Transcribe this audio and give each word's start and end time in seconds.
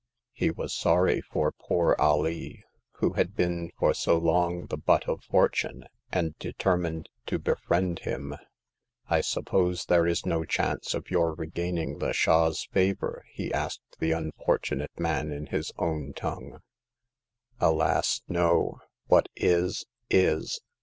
He 0.33 0.49
was 0.49 0.73
sorry 0.73 1.21
for 1.21 1.51
poor 1.51 1.95
Alee, 1.99 2.63
who 2.93 3.13
had 3.13 3.35
been 3.35 3.69
for 3.77 3.93
so 3.93 4.17
long 4.17 4.65
the 4.65 4.75
butt 4.75 5.07
of 5.07 5.21
Fortune, 5.23 5.85
and 6.11 6.35
determined 6.39 7.07
to 7.27 7.37
befriend 7.37 7.97
The 7.97 8.01
Tenth 8.05 8.13
Customer. 8.31 8.37
265 9.09 9.17
I 9.19 9.21
suppose 9.21 9.85
there 9.85 10.07
is 10.07 10.25
no 10.25 10.43
chance 10.43 10.95
of 10.95 11.11
your 11.11 11.35
regain 11.35 11.77
ing 11.77 11.99
the 11.99 12.13
Shah's 12.13 12.65
favor?" 12.71 13.23
he 13.35 13.53
asked 13.53 13.97
the 13.99 14.11
unfortunate 14.13 14.99
man 14.99 15.31
in 15.31 15.45
his 15.45 15.71
own 15.77 16.13
tongue. 16.13 16.61
"Alas! 17.59 18.23
no. 18.27 18.79
What 19.05 19.29
is, 19.35 19.85
is. 20.09 20.61